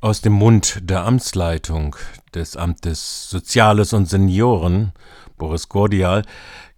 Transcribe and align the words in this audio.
Aus 0.00 0.20
dem 0.20 0.34
Mund 0.34 0.78
der 0.88 1.04
Amtsleitung 1.04 1.96
des 2.32 2.56
Amtes 2.56 3.28
Soziales 3.30 3.92
und 3.92 4.08
Senioren, 4.08 4.92
Boris 5.38 5.68
Gordial, 5.68 6.22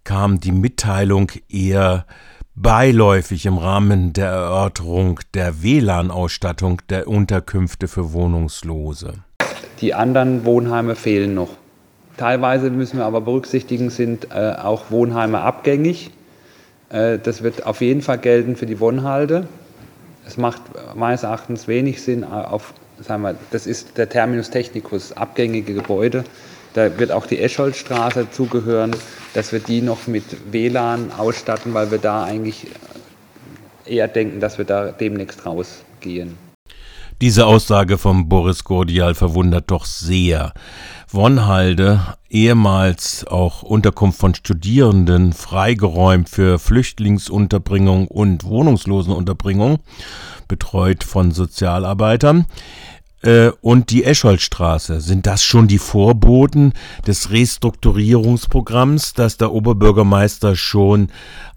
kam 0.03 0.39
die 0.39 0.51
Mitteilung 0.51 1.31
eher 1.47 2.07
beiläufig 2.55 3.45
im 3.45 3.59
Rahmen 3.59 4.13
der 4.13 4.29
Erörterung 4.29 5.19
der 5.35 5.61
WLAN-Ausstattung 5.61 6.81
der 6.89 7.07
Unterkünfte 7.07 7.87
für 7.87 8.11
Wohnungslose. 8.11 9.13
Die 9.81 9.93
anderen 9.93 10.43
Wohnheime 10.43 10.95
fehlen 10.95 11.35
noch. 11.35 11.49
Teilweise 12.17 12.71
müssen 12.71 12.97
wir 12.97 13.05
aber 13.05 13.21
berücksichtigen, 13.21 13.91
sind 13.91 14.29
äh, 14.31 14.55
auch 14.59 14.89
Wohnheime 14.89 15.41
abgängig. 15.41 16.09
Äh, 16.89 17.19
das 17.19 17.43
wird 17.43 17.67
auf 17.67 17.81
jeden 17.81 18.01
Fall 18.01 18.17
gelten 18.17 18.55
für 18.55 18.65
die 18.65 18.79
Wohnhalde. 18.79 19.47
Es 20.25 20.37
macht 20.37 20.63
meines 20.95 21.21
Erachtens 21.21 21.67
wenig 21.67 22.01
Sinn, 22.01 22.23
auf 22.23 22.73
sagen 23.01 23.23
wir, 23.23 23.35
das 23.51 23.67
ist 23.67 23.97
der 23.97 24.09
Terminus 24.09 24.49
technicus, 24.49 25.11
abgängige 25.13 25.73
Gebäude. 25.73 26.23
Da 26.73 26.97
wird 26.97 27.11
auch 27.11 27.25
die 27.25 27.39
Escholzstraße 27.39 28.31
zugehören, 28.31 28.95
dass 29.33 29.51
wir 29.51 29.59
die 29.59 29.81
noch 29.81 30.07
mit 30.07 30.23
WLAN 30.51 31.11
ausstatten, 31.17 31.73
weil 31.73 31.91
wir 31.91 31.97
da 31.97 32.23
eigentlich 32.23 32.67
eher 33.85 34.07
denken, 34.07 34.39
dass 34.39 34.57
wir 34.57 34.65
da 34.65 34.91
demnächst 34.91 35.45
rausgehen. 35.45 36.37
Diese 37.21 37.45
Aussage 37.45 37.99
von 37.99 38.29
Boris 38.29 38.63
Gordial 38.63 39.13
verwundert 39.13 39.69
doch 39.69 39.85
sehr. 39.85 40.53
Wonhalde, 41.07 42.01
ehemals 42.31 43.27
auch 43.27 43.61
Unterkunft 43.61 44.19
von 44.19 44.33
Studierenden, 44.33 45.31
freigeräumt 45.31 46.29
für 46.29 46.57
Flüchtlingsunterbringung 46.57 48.07
und 48.07 48.43
Wohnungslosenunterbringung, 48.43 49.81
betreut 50.47 51.03
von 51.03 51.29
Sozialarbeitern, 51.29 52.47
und 53.61 53.91
die 53.91 54.03
Escholzstraße. 54.03 54.99
Sind 54.99 55.27
das 55.27 55.43
schon 55.43 55.67
die 55.67 55.77
Vorboten 55.77 56.73
des 57.05 57.31
Restrukturierungsprogramms, 57.31 59.13
das 59.13 59.37
der 59.37 59.51
Oberbürgermeister 59.51 60.55
schon 60.55 61.09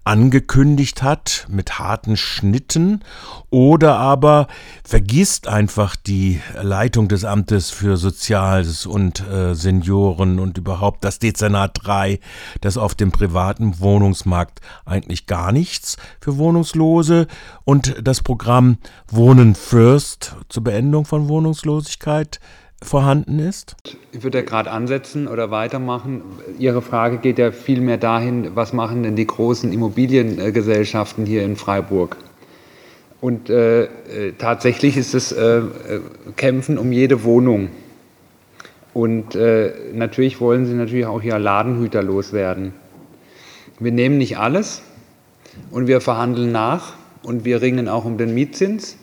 angekündigt 0.05 1.01
hat 1.01 1.47
mit 1.49 1.79
harten 1.79 2.15
Schnitten 2.15 3.03
oder 3.49 3.97
aber 3.97 4.47
vergisst 4.83 5.47
einfach 5.47 5.95
die 5.95 6.39
Leitung 6.61 7.07
des 7.07 7.25
Amtes 7.25 7.71
für 7.71 7.97
Soziales 7.97 8.85
und 8.85 9.27
äh, 9.27 9.55
Senioren 9.55 10.37
und 10.37 10.59
überhaupt 10.59 11.03
das 11.03 11.17
Dezernat 11.17 11.79
3, 11.81 12.19
das 12.61 12.77
auf 12.77 12.93
dem 12.93 13.11
privaten 13.11 13.79
Wohnungsmarkt 13.79 14.61
eigentlich 14.85 15.25
gar 15.25 15.51
nichts 15.51 15.97
für 16.21 16.37
Wohnungslose 16.37 17.25
und 17.63 17.95
das 18.03 18.21
Programm 18.21 18.77
Wohnen 19.07 19.55
First 19.55 20.35
zur 20.49 20.63
Beendung 20.63 21.05
von 21.05 21.27
Wohnungslosigkeit 21.27 22.39
vorhanden 22.81 23.39
ist? 23.39 23.75
Ich 24.11 24.23
würde 24.23 24.39
ja 24.39 24.43
gerade 24.43 24.71
ansetzen 24.71 25.27
oder 25.27 25.51
weitermachen. 25.51 26.21
Ihre 26.59 26.81
Frage 26.81 27.17
geht 27.17 27.39
ja 27.39 27.51
vielmehr 27.51 27.97
dahin, 27.97 28.55
was 28.55 28.73
machen 28.73 29.03
denn 29.03 29.15
die 29.15 29.27
großen 29.27 29.71
Immobiliengesellschaften 29.71 31.25
hier 31.25 31.43
in 31.43 31.55
Freiburg? 31.55 32.17
Und 33.21 33.49
äh, 33.49 33.83
äh 33.83 33.87
tatsächlich 34.37 34.97
ist 34.97 35.13
es 35.13 35.31
äh, 35.31 35.57
äh, 35.57 35.63
Kämpfen 36.35 36.77
um 36.77 36.91
jede 36.91 37.23
Wohnung. 37.23 37.69
Und 38.93 39.35
äh, 39.35 39.73
natürlich 39.93 40.39
wollen 40.39 40.65
sie 40.65 40.73
natürlich 40.73 41.05
auch 41.05 41.21
ihre 41.21 41.37
Ladenhüter 41.37 42.01
loswerden. 42.01 42.73
Wir 43.79 43.91
nehmen 43.91 44.17
nicht 44.17 44.37
alles 44.37 44.81
und 45.71 45.87
wir 45.87 45.99
verhandeln 45.99 46.51
nach 46.51 46.93
und 47.23 47.43
wir 47.43 47.61
ringen 47.61 47.89
auch 47.89 48.05
um 48.05 48.17
den 48.17 48.33
Mietzins 48.33 48.97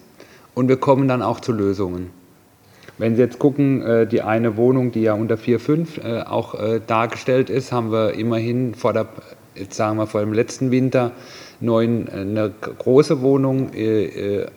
und 0.55 0.69
wir 0.69 0.77
kommen 0.77 1.09
dann 1.09 1.23
auch 1.23 1.41
zu 1.41 1.53
Lösungen. 1.53 2.11
Wenn 2.99 3.17
Sie 3.17 3.23
jetzt 3.23 3.39
gucken, 3.39 3.83
äh, 3.83 4.07
die 4.07 4.23
eine 4.23 4.57
Wohnung, 4.57 4.93
die 4.93 5.03
ja 5.03 5.15
unter 5.15 5.37
4,5 5.37 6.05
äh, 6.05 6.23
auch 6.23 6.55
äh, 6.55 6.81
dargestellt 6.87 7.51
ist, 7.51 7.73
haben 7.73 7.91
wir 7.91 8.15
immerhin 8.15 8.75
vor 8.75 8.93
der, 8.93 9.09
jetzt 9.55 9.75
sagen 9.75 9.97
wir 9.97 10.07
vor 10.07 10.21
dem 10.21 10.33
letzten 10.33 10.71
Winter, 10.71 11.13
neuen, 11.61 12.09
eine 12.09 12.53
große 12.79 13.21
Wohnung 13.23 13.71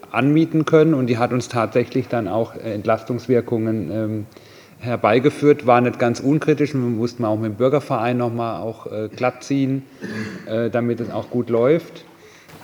anmieten 0.09 0.65
können 0.65 0.95
und 0.95 1.05
die 1.05 1.19
hat 1.19 1.33
uns 1.33 1.49
tatsächlich 1.49 2.07
dann 2.07 2.27
auch 2.27 2.55
Entlastungswirkungen 2.55 3.91
ähm, 3.91 4.25
herbeigeführt, 4.79 5.67
war 5.67 5.81
nicht 5.81 5.99
ganz 5.99 6.19
unkritisch. 6.19 6.73
Wir 6.73 6.79
mussten 6.79 7.23
auch 7.23 7.35
mit 7.35 7.51
dem 7.51 7.55
Bürgerverein 7.55 8.17
nochmal 8.17 8.59
auch 8.59 8.87
glatt 9.15 9.43
ziehen, 9.43 9.83
damit 10.71 10.99
es 10.99 11.11
auch 11.11 11.29
gut 11.29 11.51
läuft. 11.51 12.05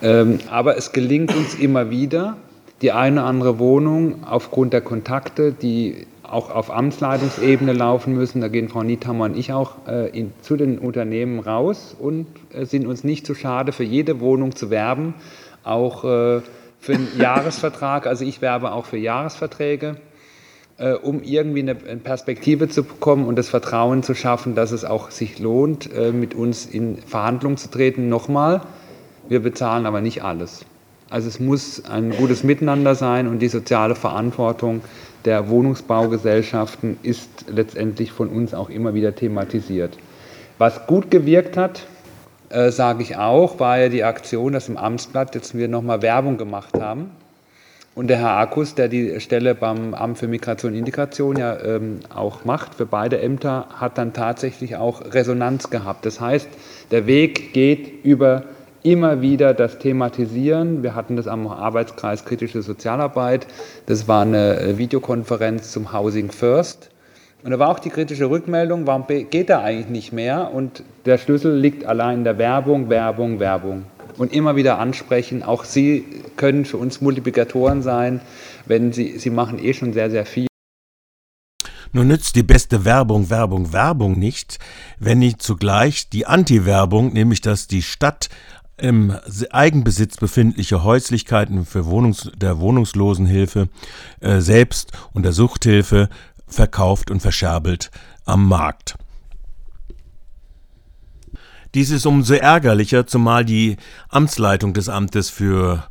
Ähm, 0.01 0.39
aber 0.49 0.77
es 0.77 0.91
gelingt 0.91 1.35
uns 1.35 1.55
immer 1.55 1.91
wieder, 1.91 2.37
die 2.81 2.91
eine 2.91 3.21
oder 3.21 3.29
andere 3.29 3.59
Wohnung 3.59 4.23
aufgrund 4.23 4.73
der 4.73 4.81
Kontakte, 4.81 5.51
die 5.51 6.07
auch 6.23 6.49
auf 6.49 6.71
Amtsleitungsebene 6.71 7.73
laufen 7.73 8.13
müssen. 8.13 8.41
Da 8.41 8.47
gehen 8.47 8.69
Frau 8.69 8.83
Niethammer 8.83 9.25
und 9.25 9.37
ich 9.37 9.51
auch 9.51 9.75
äh, 9.87 10.09
in, 10.17 10.33
zu 10.41 10.55
den 10.55 10.79
Unternehmen 10.79 11.39
raus 11.39 11.95
und 11.97 12.27
äh, 12.53 12.65
sind 12.65 12.87
uns 12.87 13.03
nicht 13.03 13.25
zu 13.25 13.35
schade, 13.35 13.71
für 13.71 13.83
jede 13.83 14.19
Wohnung 14.21 14.55
zu 14.55 14.69
werben, 14.69 15.13
auch 15.63 16.03
äh, 16.03 16.41
für 16.79 16.93
einen 16.93 17.09
Jahresvertrag. 17.19 18.07
Also 18.07 18.25
ich 18.25 18.41
werbe 18.41 18.71
auch 18.71 18.85
für 18.85 18.97
Jahresverträge, 18.97 19.97
äh, 20.77 20.93
um 20.93 21.21
irgendwie 21.21 21.61
eine 21.61 21.75
Perspektive 21.75 22.69
zu 22.69 22.83
bekommen 22.83 23.25
und 23.25 23.35
das 23.35 23.49
Vertrauen 23.49 24.01
zu 24.01 24.15
schaffen, 24.15 24.55
dass 24.55 24.71
es 24.71 24.85
auch 24.85 25.11
sich 25.11 25.37
lohnt, 25.37 25.93
äh, 25.93 26.13
mit 26.13 26.33
uns 26.33 26.65
in 26.65 26.97
Verhandlungen 26.97 27.57
zu 27.57 27.69
treten. 27.69 28.07
Nochmal, 28.07 28.61
wir 29.27 29.41
bezahlen 29.41 29.85
aber 29.85 29.99
nicht 29.99 30.23
alles. 30.23 30.65
Also 31.11 31.27
es 31.27 31.41
muss 31.41 31.83
ein 31.83 32.11
gutes 32.11 32.45
Miteinander 32.45 32.95
sein 32.95 33.27
und 33.27 33.39
die 33.39 33.49
soziale 33.49 33.95
Verantwortung 33.95 34.81
der 35.25 35.49
Wohnungsbaugesellschaften 35.49 36.97
ist 37.03 37.29
letztendlich 37.49 38.13
von 38.13 38.29
uns 38.29 38.53
auch 38.53 38.69
immer 38.69 38.93
wieder 38.93 39.13
thematisiert. 39.13 39.97
Was 40.57 40.87
gut 40.87 41.11
gewirkt 41.11 41.57
hat, 41.57 41.85
äh, 42.47 42.71
sage 42.71 43.03
ich 43.03 43.17
auch, 43.17 43.59
war 43.59 43.77
ja 43.77 43.89
die 43.89 44.05
Aktion, 44.05 44.53
dass 44.53 44.69
im 44.69 44.77
Amtsblatt 44.77 45.35
jetzt 45.35 45.53
wir 45.53 45.67
nochmal 45.67 46.01
Werbung 46.01 46.37
gemacht 46.37 46.79
haben. 46.79 47.11
Und 47.93 48.07
der 48.07 48.19
Herr 48.19 48.37
Akus, 48.37 48.73
der 48.75 48.87
die 48.87 49.19
Stelle 49.19 49.53
beim 49.53 49.93
Amt 49.93 50.17
für 50.17 50.29
Migration 50.29 50.71
und 50.71 50.77
Integration 50.77 51.35
ja 51.35 51.59
ähm, 51.59 51.99
auch 52.15 52.45
macht, 52.45 52.75
für 52.75 52.85
beide 52.85 53.19
Ämter, 53.19 53.67
hat 53.75 53.97
dann 53.97 54.13
tatsächlich 54.13 54.77
auch 54.77 55.01
Resonanz 55.13 55.69
gehabt. 55.69 56.05
Das 56.05 56.21
heißt, 56.21 56.47
der 56.89 57.05
Weg 57.05 57.51
geht 57.51 58.05
über 58.05 58.43
immer 58.83 59.21
wieder 59.21 59.53
das 59.53 59.79
thematisieren. 59.79 60.83
Wir 60.83 60.95
hatten 60.95 61.15
das 61.15 61.27
am 61.27 61.47
Arbeitskreis 61.47 62.25
Kritische 62.25 62.61
Sozialarbeit. 62.61 63.47
Das 63.85 64.07
war 64.07 64.23
eine 64.23 64.59
äh, 64.59 64.77
Videokonferenz 64.77 65.71
zum 65.71 65.93
Housing 65.93 66.31
First. 66.31 66.89
Und 67.43 67.51
da 67.51 67.59
war 67.59 67.69
auch 67.69 67.79
die 67.79 67.89
kritische 67.89 68.29
Rückmeldung, 68.29 68.85
warum 68.85 69.05
geht 69.07 69.49
da 69.49 69.61
eigentlich 69.61 69.89
nicht 69.89 70.13
mehr? 70.13 70.51
Und 70.53 70.83
der 71.05 71.17
Schlüssel 71.17 71.57
liegt 71.57 71.85
allein 71.85 72.19
in 72.19 72.23
der 72.23 72.37
Werbung, 72.37 72.89
Werbung, 72.89 73.39
Werbung. 73.39 73.85
Und 74.17 74.33
immer 74.33 74.55
wieder 74.55 74.77
ansprechen. 74.77 75.41
Auch 75.41 75.63
Sie 75.63 76.05
können 76.35 76.65
für 76.65 76.77
uns 76.77 77.01
Multiplikatoren 77.01 77.81
sein, 77.81 78.21
wenn 78.67 78.93
Sie, 78.93 79.17
Sie 79.17 79.31
machen 79.31 79.57
eh 79.57 79.73
schon 79.73 79.93
sehr, 79.93 80.11
sehr 80.11 80.25
viel. 80.25 80.47
Nur 81.93 82.05
nützt 82.05 82.35
die 82.35 82.43
beste 82.43 82.85
Werbung, 82.85 83.29
Werbung, 83.29 83.73
Werbung 83.73 84.17
nicht, 84.17 84.59
wenn 84.97 85.19
nicht 85.19 85.41
zugleich 85.41 86.09
die 86.09 86.25
Anti-Werbung, 86.25 87.11
nämlich 87.11 87.41
dass 87.41 87.67
die 87.67 87.81
Stadt 87.81 88.29
im 88.81 89.15
Eigenbesitz 89.51 90.17
befindliche 90.17 90.83
Häuslichkeiten 90.83 91.65
für 91.65 91.85
Wohnungs 91.85 92.31
der 92.35 92.59
Wohnungslosenhilfe 92.59 93.69
äh, 94.19 94.39
selbst 94.39 94.91
und 95.13 95.23
der 95.23 95.33
Suchthilfe 95.33 96.09
verkauft 96.47 97.11
und 97.11 97.21
verscherbelt 97.21 97.91
am 98.25 98.47
Markt. 98.47 98.95
Dies 101.73 101.89
ist 101.91 102.05
umso 102.05 102.33
ärgerlicher, 102.33 103.07
zumal 103.07 103.45
die 103.45 103.77
Amtsleitung 104.09 104.73
des 104.73 104.89
Amtes 104.89 105.29
für 105.29 105.87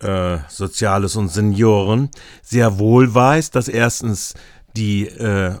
äh, 0.00 0.38
Soziales 0.48 1.16
und 1.16 1.28
Senioren 1.28 2.10
sehr 2.42 2.78
wohl 2.78 3.12
weiß, 3.12 3.50
dass 3.50 3.68
erstens 3.68 4.34
die 4.76 5.06
äh, 5.06 5.56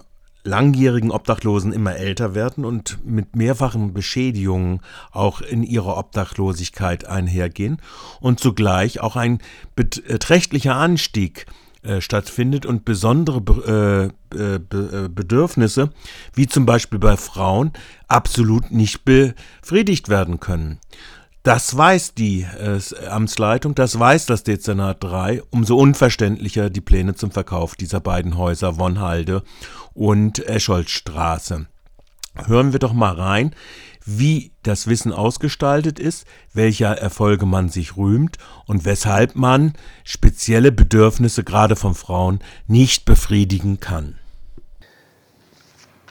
langjährigen 0.48 1.10
Obdachlosen 1.10 1.72
immer 1.72 1.94
älter 1.94 2.34
werden 2.34 2.64
und 2.64 2.98
mit 3.04 3.36
mehrfachen 3.36 3.92
Beschädigungen 3.92 4.80
auch 5.12 5.40
in 5.40 5.62
ihrer 5.62 5.96
Obdachlosigkeit 5.96 7.06
einhergehen 7.06 7.80
und 8.20 8.40
zugleich 8.40 9.00
auch 9.00 9.14
ein 9.14 9.38
beträchtlicher 9.76 10.74
Anstieg 10.74 11.46
äh, 11.82 12.00
stattfindet 12.00 12.66
und 12.66 12.84
besondere 12.84 14.10
äh, 14.34 14.36
äh, 14.36 14.58
Bedürfnisse, 15.08 15.90
wie 16.34 16.48
zum 16.48 16.66
Beispiel 16.66 16.98
bei 16.98 17.16
Frauen, 17.16 17.72
absolut 18.08 18.72
nicht 18.72 19.04
befriedigt 19.04 20.08
werden 20.08 20.40
können. 20.40 20.80
Das 21.48 21.74
weiß 21.74 22.12
die 22.12 22.42
äh, 22.42 22.78
Amtsleitung, 23.08 23.74
das 23.74 23.98
weiß 23.98 24.26
das 24.26 24.42
Dezernat 24.42 25.02
3, 25.02 25.42
umso 25.48 25.78
unverständlicher 25.78 26.68
die 26.68 26.82
Pläne 26.82 27.14
zum 27.14 27.30
Verkauf 27.30 27.74
dieser 27.74 28.00
beiden 28.00 28.36
Häuser 28.36 28.78
Wonhalde 28.78 29.42
und 29.94 30.46
Escholzstraße. 30.46 31.66
Hören 32.34 32.72
wir 32.72 32.78
doch 32.78 32.92
mal 32.92 33.14
rein, 33.14 33.54
wie 34.04 34.52
das 34.62 34.88
Wissen 34.88 35.10
ausgestaltet 35.10 35.98
ist, 35.98 36.26
welcher 36.52 36.98
Erfolge 36.98 37.46
man 37.46 37.70
sich 37.70 37.96
rühmt 37.96 38.36
und 38.66 38.84
weshalb 38.84 39.34
man 39.34 39.72
spezielle 40.04 40.70
Bedürfnisse 40.70 41.44
gerade 41.44 41.76
von 41.76 41.94
Frauen 41.94 42.40
nicht 42.66 43.06
befriedigen 43.06 43.80
kann. 43.80 44.18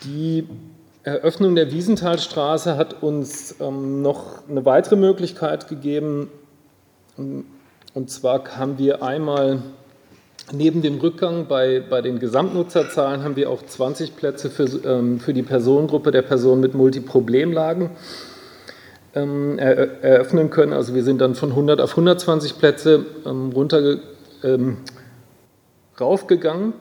Die 0.04 0.48
Eröffnung 1.08 1.56
der 1.56 1.72
Wiesenthalstraße 1.72 2.76
hat 2.76 3.02
uns 3.02 3.56
ähm, 3.62 4.02
noch 4.02 4.46
eine 4.50 4.66
weitere 4.66 4.98
Möglichkeit 4.98 5.70
gegeben. 5.70 6.30
Und 7.16 8.10
zwar 8.10 8.44
haben 8.58 8.78
wir 8.78 9.02
einmal 9.02 9.62
neben 10.52 10.82
dem 10.82 11.00
Rückgang 11.00 11.48
bei, 11.48 11.80
bei 11.80 12.02
den 12.02 12.20
Gesamtnutzerzahlen 12.20 13.24
haben 13.24 13.38
wir 13.38 13.50
auch 13.50 13.64
20 13.64 14.18
Plätze 14.18 14.50
für, 14.50 14.66
ähm, 14.86 15.22
für 15.22 15.34
die 15.34 15.44
Personengruppe 15.44 16.12
der 16.12 16.24
Personen 16.24 16.60
mit 16.60 16.74
Multiproblemlagen 16.74 17.92
ähm, 19.16 19.58
er, 19.60 20.04
eröffnen 20.04 20.50
können. 20.50 20.74
Also 20.74 20.94
wir 20.94 21.06
sind 21.06 21.22
dann 21.22 21.36
von 21.36 21.52
100 21.52 21.80
auf 21.80 21.92
120 21.92 22.60
Plätze 22.60 23.06
ähm, 23.26 23.52
runter 23.54 24.00
ähm, 24.44 24.80
raufgegangen. 26.02 26.74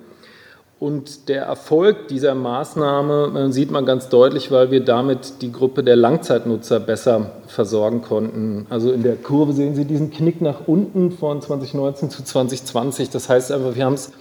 Und 0.79 1.31
der 1.31 1.45
Erfolg 1.45 2.09
dieser 2.09 2.35
Maßnahme 2.35 3.51
sieht 3.51 3.71
man 3.71 3.87
ganz 3.87 4.11
deutlich, 4.11 4.51
weil 4.51 4.71
wir 4.71 4.85
damit 4.85 5.41
die 5.41 5.51
Gruppe 5.51 5.83
der 5.83 5.97
Langzeitnutzer 5.97 6.81
besser 6.81 7.31
versorgen 7.47 8.03
konnten. 8.03 8.67
Also 8.69 8.93
in 8.93 9.03
der 9.03 9.17
Kurve 9.17 9.55
sehen 9.55 9.75
Sie 9.75 9.87
diesen 9.87 10.11
Knick 10.11 10.43
nach 10.43 10.67
unten 10.67 11.13
von 11.13 11.41
2019 11.41 12.11
zu 12.11 12.23
2020. 12.23 13.09
Das 13.09 13.31
heißt 13.31 13.53
einfach, 13.53 13.75
wir 13.75 13.87
haben 13.87 13.95
es 13.95 14.13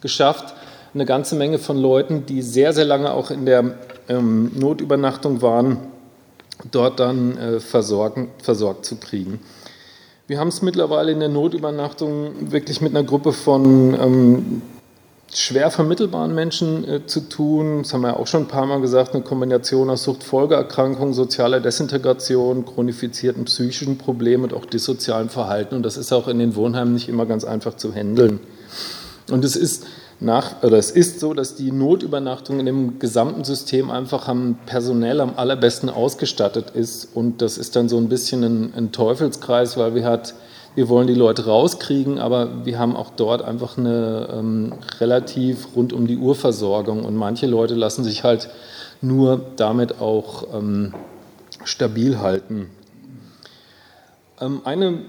geschafft, 0.00 0.54
eine 0.92 1.06
ganze 1.06 1.36
Menge 1.36 1.58
von 1.58 1.78
Leuten, 1.78 2.26
die 2.26 2.42
sehr, 2.42 2.72
sehr 2.72 2.84
lange 2.84 3.12
auch 3.12 3.30
in 3.30 3.46
der 3.46 3.76
ähm, 4.08 4.50
Notübernachtung 4.58 5.40
waren, 5.40 5.78
dort 6.72 6.98
dann 6.98 7.38
äh, 7.38 7.60
versorgen, 7.60 8.32
versorgt 8.42 8.84
zu 8.84 8.96
kriegen. 8.96 9.38
Wir 10.26 10.40
haben 10.40 10.48
es 10.48 10.62
mittlerweile 10.62 11.12
in 11.12 11.20
der 11.20 11.28
Notübernachtung 11.28 12.50
wirklich 12.50 12.80
mit 12.80 12.90
einer 12.90 13.04
Gruppe 13.06 13.32
von 13.32 13.94
ähm, 13.94 14.62
schwer 15.34 15.70
vermittelbaren 15.70 16.34
Menschen 16.34 16.86
äh, 16.86 17.06
zu 17.06 17.20
tun. 17.20 17.82
Das 17.82 17.94
haben 17.94 18.02
wir 18.02 18.18
auch 18.18 18.26
schon 18.26 18.42
ein 18.42 18.48
paar 18.48 18.66
Mal 18.66 18.80
gesagt, 18.80 19.14
eine 19.14 19.22
Kombination 19.22 19.88
aus 19.90 20.02
Suchtfolgeerkrankungen, 20.04 21.14
sozialer 21.14 21.60
Desintegration, 21.60 22.66
chronifizierten 22.66 23.44
psychischen 23.46 23.98
Problemen 23.98 24.44
und 24.44 24.54
auch 24.54 24.66
dissozialem 24.66 25.30
Verhalten. 25.30 25.74
Und 25.74 25.84
das 25.84 25.96
ist 25.96 26.12
auch 26.12 26.28
in 26.28 26.38
den 26.38 26.54
Wohnheimen 26.54 26.92
nicht 26.92 27.08
immer 27.08 27.26
ganz 27.26 27.44
einfach 27.44 27.76
zu 27.76 27.94
handeln. 27.94 28.40
Und 29.30 29.44
es 29.44 29.56
ist 29.56 29.86
nach, 30.20 30.62
oder 30.62 30.78
es 30.78 30.90
ist 30.90 31.18
so, 31.18 31.34
dass 31.34 31.56
die 31.56 31.72
Notübernachtung 31.72 32.60
in 32.60 32.66
dem 32.66 32.98
gesamten 32.98 33.44
System 33.44 33.90
einfach 33.90 34.28
am 34.28 34.56
personell 34.66 35.20
am 35.20 35.32
allerbesten 35.36 35.88
ausgestattet 35.88 36.70
ist. 36.70 37.08
Und 37.14 37.42
das 37.42 37.58
ist 37.58 37.74
dann 37.74 37.88
so 37.88 37.96
ein 37.96 38.08
bisschen 38.08 38.44
ein, 38.44 38.74
ein 38.76 38.92
Teufelskreis, 38.92 39.76
weil 39.76 39.94
wir 39.94 40.04
halt 40.04 40.34
wir 40.74 40.88
wollen 40.88 41.06
die 41.06 41.14
Leute 41.14 41.46
rauskriegen, 41.46 42.18
aber 42.18 42.64
wir 42.64 42.78
haben 42.78 42.96
auch 42.96 43.10
dort 43.10 43.42
einfach 43.42 43.76
eine 43.76 44.28
ähm, 44.32 44.74
relativ 45.00 45.76
rund 45.76 45.92
um 45.92 46.06
die 46.06 46.16
Uhr 46.16 46.34
Versorgung. 46.34 47.04
Und 47.04 47.14
manche 47.14 47.46
Leute 47.46 47.74
lassen 47.74 48.04
sich 48.04 48.24
halt 48.24 48.48
nur 49.02 49.40
damit 49.56 50.00
auch 50.00 50.54
ähm, 50.54 50.94
stabil 51.64 52.20
halten. 52.20 52.70
Ähm, 54.40 54.62
eine, 54.64 55.00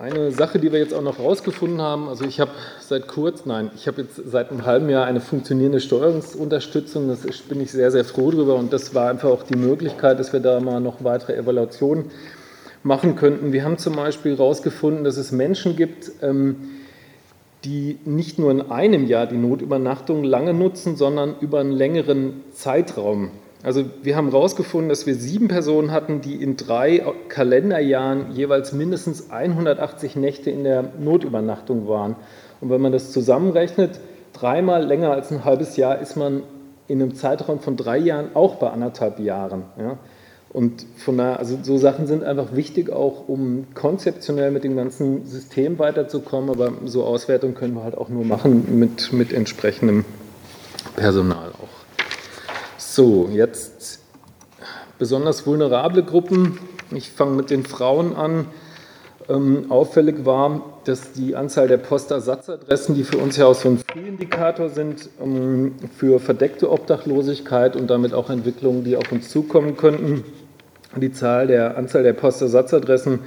eine 0.00 0.32
Sache, 0.32 0.58
die 0.58 0.72
wir 0.72 0.80
jetzt 0.80 0.94
auch 0.94 1.02
noch 1.02 1.20
rausgefunden 1.20 1.80
haben, 1.80 2.08
also 2.08 2.24
ich 2.24 2.40
habe 2.40 2.50
seit 2.80 3.06
kurz, 3.06 3.46
nein, 3.46 3.70
ich 3.76 3.86
habe 3.86 4.02
jetzt 4.02 4.20
seit 4.26 4.50
einem 4.50 4.66
halben 4.66 4.88
Jahr 4.88 5.06
eine 5.06 5.20
funktionierende 5.20 5.80
Steuerungsunterstützung, 5.80 7.08
da 7.08 7.16
bin 7.48 7.60
ich 7.60 7.70
sehr, 7.70 7.92
sehr 7.92 8.04
froh 8.04 8.32
drüber. 8.32 8.56
Und 8.56 8.72
das 8.72 8.92
war 8.92 9.08
einfach 9.08 9.28
auch 9.28 9.44
die 9.44 9.56
Möglichkeit, 9.56 10.18
dass 10.18 10.32
wir 10.32 10.40
da 10.40 10.58
mal 10.58 10.80
noch 10.80 11.04
weitere 11.04 11.36
Evaluationen 11.36 12.06
machen 12.82 13.16
könnten. 13.16 13.52
Wir 13.52 13.64
haben 13.64 13.78
zum 13.78 13.96
Beispiel 13.96 14.36
herausgefunden, 14.36 15.04
dass 15.04 15.16
es 15.16 15.32
Menschen 15.32 15.76
gibt, 15.76 16.10
ähm, 16.22 16.56
die 17.64 17.98
nicht 18.04 18.38
nur 18.38 18.50
in 18.50 18.70
einem 18.70 19.06
Jahr 19.06 19.26
die 19.26 19.36
Notübernachtung 19.36 20.22
lange 20.22 20.54
nutzen, 20.54 20.96
sondern 20.96 21.34
über 21.40 21.60
einen 21.60 21.72
längeren 21.72 22.44
Zeitraum. 22.52 23.30
Also 23.64 23.84
wir 24.02 24.16
haben 24.16 24.30
herausgefunden, 24.30 24.88
dass 24.88 25.06
wir 25.06 25.16
sieben 25.16 25.48
Personen 25.48 25.90
hatten, 25.90 26.20
die 26.20 26.36
in 26.36 26.56
drei 26.56 27.02
Kalenderjahren 27.28 28.30
jeweils 28.32 28.72
mindestens 28.72 29.30
180 29.30 30.14
Nächte 30.14 30.50
in 30.50 30.62
der 30.62 30.92
Notübernachtung 31.00 31.88
waren. 31.88 32.14
Und 32.60 32.70
wenn 32.70 32.80
man 32.80 32.92
das 32.92 33.10
zusammenrechnet, 33.10 33.98
dreimal 34.32 34.84
länger 34.84 35.10
als 35.10 35.32
ein 35.32 35.44
halbes 35.44 35.76
Jahr 35.76 35.98
ist 35.98 36.16
man 36.16 36.44
in 36.86 37.02
einem 37.02 37.14
Zeitraum 37.16 37.58
von 37.58 37.76
drei 37.76 37.98
Jahren 37.98 38.28
auch 38.34 38.56
bei 38.56 38.70
anderthalb 38.70 39.18
Jahren. 39.18 39.64
Ja. 39.78 39.98
Und 40.50 40.86
von 40.96 41.18
daher, 41.18 41.38
also 41.38 41.58
so 41.62 41.76
Sachen 41.76 42.06
sind 42.06 42.24
einfach 42.24 42.54
wichtig, 42.54 42.90
auch 42.90 43.28
um 43.28 43.66
konzeptionell 43.74 44.50
mit 44.50 44.64
dem 44.64 44.76
ganzen 44.76 45.26
System 45.26 45.78
weiterzukommen. 45.78 46.50
Aber 46.50 46.72
so 46.86 47.04
Auswertungen 47.04 47.54
können 47.54 47.74
wir 47.74 47.84
halt 47.84 47.96
auch 47.96 48.08
nur 48.08 48.24
machen 48.24 48.78
mit, 48.78 49.12
mit 49.12 49.32
entsprechendem 49.32 50.04
Personal 50.96 51.50
auch. 51.50 51.68
So, 52.78 53.28
jetzt 53.30 54.00
besonders 54.98 55.46
vulnerable 55.46 56.02
Gruppen. 56.02 56.58
Ich 56.90 57.10
fange 57.10 57.36
mit 57.36 57.50
den 57.50 57.64
Frauen 57.64 58.16
an. 58.16 58.46
Ähm, 59.28 59.66
auffällig 59.70 60.24
war, 60.24 60.62
dass 60.84 61.12
die 61.12 61.36
Anzahl 61.36 61.68
der 61.68 61.76
Postersatzadressen, 61.76 62.94
die 62.94 63.04
für 63.04 63.18
uns 63.18 63.36
ja 63.36 63.44
auch 63.44 63.54
so 63.54 63.68
ein 63.68 63.78
Frühindikator 63.78 64.70
sind 64.70 65.10
ähm, 65.22 65.74
für 65.98 66.18
verdeckte 66.18 66.70
Obdachlosigkeit 66.70 67.76
und 67.76 67.90
damit 67.90 68.14
auch 68.14 68.30
Entwicklungen, 68.30 68.84
die 68.84 68.96
auf 68.96 69.12
uns 69.12 69.28
zukommen 69.28 69.76
könnten, 69.76 70.24
die 70.96 71.12
Zahl 71.12 71.46
der 71.46 71.76
Anzahl 71.76 72.02
der 72.02 72.14
Postersatzadressen 72.14 73.20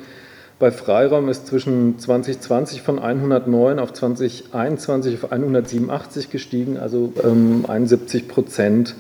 bei 0.57 0.71
Freiraum 0.71 1.29
ist 1.29 1.47
zwischen 1.47 1.97
2020 1.99 2.81
von 2.81 2.99
109 2.99 3.79
auf 3.79 3.93
2021 3.93 5.23
auf 5.23 5.31
187 5.31 6.29
gestiegen, 6.29 6.77
also 6.77 7.13
ähm, 7.23 7.65
71 7.67 8.27
Prozent. 8.27 8.95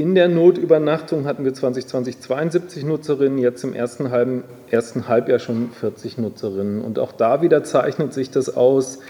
In 0.00 0.14
der 0.14 0.28
Notübernachtung 0.28 1.26
hatten 1.26 1.44
wir 1.44 1.52
2020 1.52 2.20
72 2.20 2.84
Nutzerinnen, 2.86 3.36
jetzt 3.36 3.62
im 3.64 3.74
ersten, 3.74 4.10
halben, 4.10 4.44
ersten 4.70 5.08
Halbjahr 5.08 5.38
schon 5.38 5.68
40 5.72 6.16
Nutzerinnen. 6.16 6.80
Und 6.80 6.98
auch 6.98 7.12
da 7.12 7.42
wieder 7.42 7.64
zeichnet 7.64 8.14
sich 8.14 8.30
das 8.30 8.56
aus. 8.56 9.00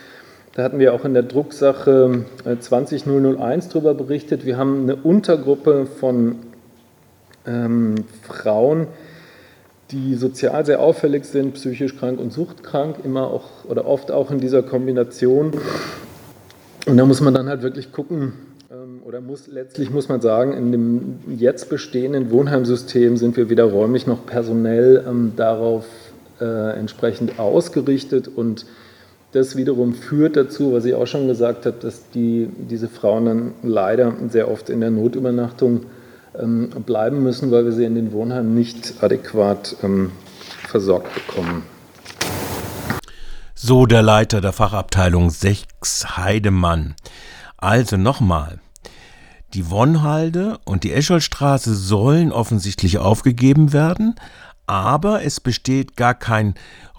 Da 0.52 0.64
hatten 0.64 0.80
wir 0.80 0.92
auch 0.92 1.04
in 1.04 1.14
der 1.14 1.22
Drucksache 1.22 2.24
20001 2.58 3.66
äh, 3.66 3.68
darüber 3.68 3.94
berichtet. 3.94 4.44
Wir 4.44 4.56
haben 4.56 4.82
eine 4.82 4.96
Untergruppe 4.96 5.86
von 5.86 6.40
ähm, 7.46 7.94
Frauen, 8.22 8.88
die 9.92 10.16
sozial 10.16 10.66
sehr 10.66 10.80
auffällig 10.80 11.24
sind, 11.24 11.54
psychisch 11.54 11.96
krank 11.96 12.18
und 12.18 12.32
suchtkrank, 12.32 12.96
immer 13.04 13.28
auch 13.28 13.64
oder 13.68 13.86
oft 13.86 14.10
auch 14.10 14.32
in 14.32 14.40
dieser 14.40 14.64
Kombination. 14.64 15.52
Und 16.86 16.96
da 16.96 17.04
muss 17.04 17.20
man 17.20 17.32
dann 17.32 17.48
halt 17.48 17.62
wirklich 17.62 17.92
gucken, 17.92 18.32
oder 19.10 19.20
muss, 19.20 19.48
letztlich 19.48 19.90
muss 19.90 20.08
man 20.08 20.20
sagen, 20.20 20.52
in 20.52 20.70
dem 20.70 21.18
jetzt 21.36 21.68
bestehenden 21.68 22.30
Wohnheimsystem 22.30 23.16
sind 23.16 23.36
wir 23.36 23.50
weder 23.50 23.64
räumlich 23.64 24.06
noch 24.06 24.24
personell 24.24 25.04
ähm, 25.04 25.32
darauf 25.34 25.84
äh, 26.40 26.78
entsprechend 26.78 27.40
ausgerichtet 27.40 28.28
und 28.28 28.66
das 29.32 29.56
wiederum 29.56 29.94
führt 29.94 30.36
dazu, 30.36 30.72
was 30.72 30.84
ich 30.84 30.94
auch 30.94 31.08
schon 31.08 31.26
gesagt 31.26 31.66
habe, 31.66 31.76
dass 31.80 32.08
die, 32.10 32.50
diese 32.56 32.86
Frauen 32.86 33.24
dann 33.24 33.52
leider 33.64 34.12
sehr 34.28 34.48
oft 34.48 34.70
in 34.70 34.80
der 34.80 34.92
Notübernachtung 34.92 35.86
ähm, 36.40 36.70
bleiben 36.86 37.24
müssen, 37.24 37.50
weil 37.50 37.64
wir 37.64 37.72
sie 37.72 37.86
in 37.86 37.96
den 37.96 38.12
Wohnheimen 38.12 38.54
nicht 38.54 39.02
adäquat 39.02 39.74
ähm, 39.82 40.12
versorgt 40.68 41.12
bekommen. 41.14 41.64
So 43.56 43.86
der 43.86 44.02
Leiter 44.02 44.40
der 44.40 44.52
Fachabteilung 44.52 45.30
6 45.30 46.16
Heidemann. 46.16 46.94
Also 47.56 47.96
nochmal. 47.96 48.60
Die 49.52 49.68
Wonhalde 49.68 50.58
und 50.64 50.84
die 50.84 50.92
Escholstraße 50.92 51.74
sollen 51.74 52.30
offensichtlich 52.30 52.98
aufgegeben 52.98 53.72
werden, 53.72 54.14
aber 54.66 55.24
es 55.24 55.40
besteht 55.40 55.96
gar 55.96 56.14
kein 56.14 56.54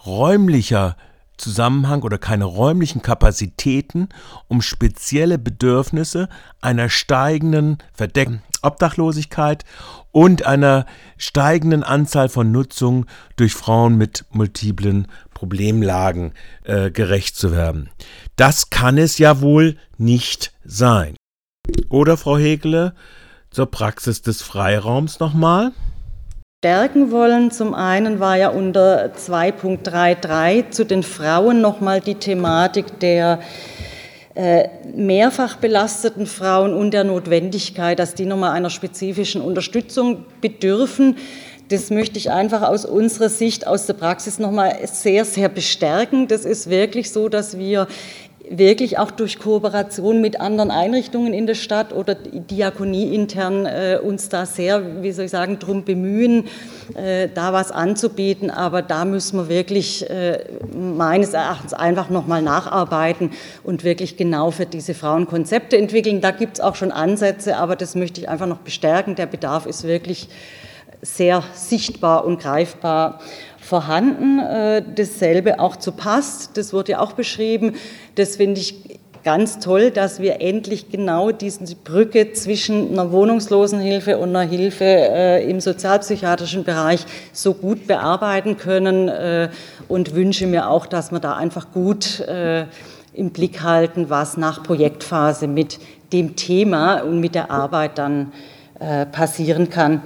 räumlicher 0.05 0.98
Zusammenhang 1.38 2.03
oder 2.03 2.17
keine 2.17 2.43
räumlichen 2.43 3.01
Kapazitäten, 3.01 4.10
um 4.48 4.62
spezielle 4.62 5.38
Bedürfnisse 5.38 6.27
einer 6.60 6.89
steigenden 6.89 7.77
verdeckten 7.93 8.41
Obdachlosigkeit 8.62 9.65
und 10.12 10.46
einer 10.46 10.86
steigenden 11.17 11.84
Anzahl 11.84 12.29
von 12.29 12.51
Nutzungen 12.51 13.05
durch 13.38 13.53
Frauen 13.53 13.98
mit 13.98 14.25
multiplen 14.29 15.08
Problemlagen 15.34 16.34
äh, 16.63 16.91
gerecht 16.91 17.36
zu 17.36 17.51
werden. 17.51 17.89
Das 18.36 18.70
kann 18.70 18.98
es 18.98 19.17
ja 19.17 19.41
wohl 19.41 19.77
nicht 19.98 20.53
sein. 20.63 21.15
Oder, 21.90 22.18
Frau 22.18 22.38
Hegele, 22.38 22.94
zur 23.50 23.66
Praxis 23.70 24.22
des 24.22 24.42
Freiraums 24.42 25.20
nochmal? 25.20 25.72
Stärken 26.63 27.12
wollen. 27.12 27.51
Zum 27.51 27.74
einen 27.74 28.20
war 28.20 28.38
ja 28.38 28.50
unter 28.50 29.13
2.33 29.13 30.70
zu 30.70 30.86
den 30.86 31.01
Frauen 31.04 31.60
nochmal 31.60 32.01
die 32.01 32.16
Thematik 32.16 33.00
der 33.00 33.40
äh, 34.36 34.70
mehrfach 34.96 35.58
belasteten 35.58 36.25
Frauen 36.25 36.74
und 36.74 36.92
der 36.92 37.04
Notwendigkeit, 37.04 38.00
dass 38.00 38.13
die 38.13 38.25
nochmal 38.25 38.51
einer 38.51 38.70
spezifischen 38.70 39.42
Unterstützung 39.42 40.25
bedürfen. 40.40 41.18
Das 41.70 41.90
möchte 41.90 42.18
ich 42.18 42.32
einfach 42.32 42.62
aus 42.62 42.86
unserer 42.86 43.30
Sicht, 43.30 43.66
aus 43.66 43.88
der 43.88 43.94
Praxis 43.94 44.40
nochmal 44.40 44.78
sehr, 44.86 45.25
sehr 45.25 45.50
bestärken. 45.50 46.28
Das 46.28 46.46
ist 46.46 46.70
wirklich 46.70 47.12
so, 47.12 47.28
dass 47.28 47.58
wir 47.58 47.88
wirklich 48.58 49.00
auch 49.00 49.12
durch 49.12 49.39
Kooperation 49.39 50.20
mit 50.20 50.41
anderen 50.41 50.72
Einrichtungen 50.72 51.34
in 51.34 51.48
der 51.48 51.55
Stadt 51.55 51.93
oder 51.93 52.15
Diakonie 52.15 53.15
intern 53.15 53.65
äh, 53.65 53.98
uns 54.01 54.29
da 54.29 54.46
sehr, 54.46 55.01
wie 55.01 55.12
soll 55.12 55.25
ich 55.25 55.31
sagen, 55.31 55.58
darum 55.60 55.86
bemühen, 55.86 56.48
äh, 56.96 57.29
da 57.34 57.53
was 57.53 57.72
anzubieten. 57.72 58.50
Aber 58.51 58.81
da 58.81 59.05
müssen 59.05 59.38
wir 59.38 59.50
wirklich 59.50 60.10
äh, 60.10 60.43
meines 60.74 61.34
Erachtens 61.34 61.74
einfach 61.74 62.10
nochmal 62.10 62.41
nacharbeiten 62.41 63.31
und 63.63 63.84
wirklich 63.84 64.17
genau 64.17 64.51
für 64.51 64.65
diese 64.65 64.93
Frauen 64.93 65.27
Konzepte 65.27 65.77
entwickeln. 65.77 66.20
Da 66.20 66.31
gibt 66.31 66.58
es 66.58 66.60
auch 66.60 66.75
schon 66.75 66.91
Ansätze, 66.91 67.55
aber 67.58 67.77
das 67.77 67.96
möchte 67.96 68.20
ich 68.20 68.27
einfach 68.27 68.48
noch 68.48 68.60
bestärken. 68.60 69.15
Der 69.15 69.27
Bedarf 69.27 69.65
ist 69.65 69.86
wirklich 69.86 70.27
sehr 71.01 71.43
sichtbar 71.53 72.25
und 72.25 72.39
greifbar 72.39 73.20
vorhanden. 73.60 74.39
Äh, 74.39 74.84
dasselbe 74.96 75.60
auch 75.60 75.75
zu 75.75 75.91
Past, 75.91 76.58
das 76.58 76.74
wurde 76.74 76.93
ja 76.93 77.00
auch 77.00 77.13
beschrieben. 77.13 77.75
Das 78.15 78.36
finde 78.36 78.60
ich 78.60 79.00
ganz 79.24 79.60
toll, 79.60 79.91
dass 79.91 80.20
wir 80.20 80.41
endlich 80.41 80.89
genau 80.89 81.31
diese 81.31 81.75
Brücke 81.75 82.34
zwischen 82.34 82.91
einer 82.91 83.12
Wohnungslosenhilfe 83.12 84.17
und 84.17 84.36
einer 84.36 84.50
Hilfe 84.50 84.84
äh, 84.84 85.50
im 85.50 85.62
sozialpsychiatrischen 85.62 86.63
Bereich 86.63 87.05
so 87.31 87.53
gut 87.53 87.86
bearbeiten 87.86 88.58
können 88.58 89.08
äh, 89.08 89.50
und 89.88 90.15
wünsche 90.15 90.48
mir 90.48 90.70
auch, 90.70 90.86
dass 90.86 91.12
wir 91.12 91.20
da 91.20 91.36
einfach 91.36 91.72
gut 91.72 92.24
im 93.13 93.29
Blick 93.31 93.62
halten, 93.62 94.10
was 94.10 94.38
nach 94.38 94.63
Projektphase 94.63 95.48
mit 95.48 95.79
dem 96.13 96.38
Thema 96.38 97.01
und 97.01 97.20
mit 97.20 97.36
der 97.36 97.51
Arbeit 97.51 97.98
dann 97.98 98.31
passieren 99.12 99.70
kann. 99.70 100.01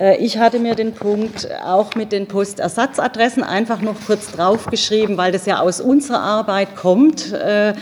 Äh, 0.00 0.16
ich 0.16 0.38
hatte 0.38 0.58
mir 0.58 0.74
den 0.74 0.92
Punkt 0.92 1.48
auch 1.62 1.94
mit 1.94 2.10
den 2.10 2.26
Postersatzadressen 2.26 3.44
einfach 3.44 3.80
noch 3.82 3.96
kurz 4.06 4.32
draufgeschrieben, 4.32 5.16
weil 5.16 5.30
das 5.30 5.46
ja 5.46 5.60
aus 5.60 5.80
unserer 5.80 6.20
Arbeit 6.20 6.74
kommt 6.74 7.32
äh, 7.32 7.74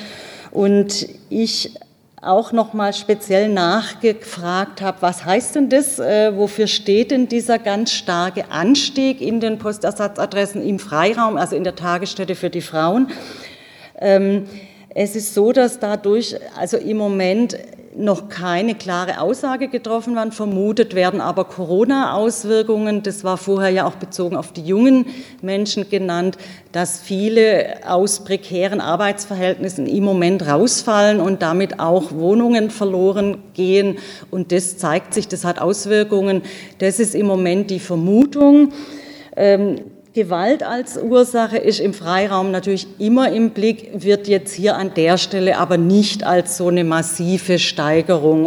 und 0.50 1.08
ich 1.30 1.74
auch 2.20 2.50
noch 2.50 2.72
mal 2.72 2.92
speziell 2.92 3.48
nachgefragt 3.48 4.80
habe, 4.80 4.98
was 5.00 5.24
heißt 5.24 5.54
denn 5.54 5.68
das? 5.68 6.00
Äh, 6.00 6.36
wofür 6.36 6.66
steht 6.66 7.12
denn 7.12 7.28
dieser 7.28 7.60
ganz 7.60 7.92
starke 7.92 8.50
Anstieg 8.50 9.20
in 9.20 9.38
den 9.38 9.58
Postersatzadressen 9.58 10.66
im 10.66 10.80
Freiraum, 10.80 11.36
also 11.36 11.54
in 11.54 11.62
der 11.62 11.76
Tagesstätte 11.76 12.34
für 12.34 12.50
die 12.50 12.60
Frauen? 12.60 13.12
Ähm, 14.00 14.48
es 14.94 15.14
ist 15.14 15.34
so, 15.34 15.52
dass 15.52 15.78
dadurch, 15.78 16.34
also 16.56 16.76
im 16.76 16.96
Moment 16.96 17.56
noch 17.98 18.28
keine 18.28 18.74
klare 18.74 19.20
Aussage 19.20 19.68
getroffen 19.68 20.14
werden. 20.14 20.32
Vermutet 20.32 20.94
werden 20.94 21.20
aber 21.20 21.44
Corona-Auswirkungen. 21.44 23.02
Das 23.02 23.24
war 23.24 23.36
vorher 23.36 23.70
ja 23.70 23.86
auch 23.86 23.96
bezogen 23.96 24.36
auf 24.36 24.52
die 24.52 24.62
jungen 24.62 25.06
Menschen 25.42 25.90
genannt, 25.90 26.38
dass 26.72 27.00
viele 27.00 27.76
aus 27.86 28.24
prekären 28.24 28.80
Arbeitsverhältnissen 28.80 29.86
im 29.86 30.04
Moment 30.04 30.46
rausfallen 30.46 31.20
und 31.20 31.42
damit 31.42 31.80
auch 31.80 32.12
Wohnungen 32.12 32.70
verloren 32.70 33.38
gehen. 33.54 33.98
Und 34.30 34.52
das 34.52 34.78
zeigt 34.78 35.12
sich, 35.12 35.28
das 35.28 35.44
hat 35.44 35.60
Auswirkungen. 35.60 36.42
Das 36.78 37.00
ist 37.00 37.14
im 37.14 37.26
Moment 37.26 37.70
die 37.70 37.80
Vermutung. 37.80 38.72
Ähm, 39.36 39.80
Gewalt 40.18 40.64
als 40.64 41.00
Ursache 41.00 41.58
ist 41.58 41.78
im 41.78 41.94
Freiraum 41.94 42.50
natürlich 42.50 42.88
immer 42.98 43.30
im 43.30 43.50
Blick, 43.50 44.02
wird 44.02 44.26
jetzt 44.26 44.52
hier 44.52 44.74
an 44.74 44.92
der 44.96 45.16
Stelle 45.16 45.58
aber 45.58 45.76
nicht 45.76 46.24
als 46.24 46.56
so 46.56 46.66
eine 46.66 46.82
massive 46.82 47.60
Steigerung 47.60 48.44